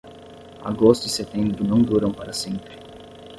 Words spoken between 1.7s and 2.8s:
duram para sempre.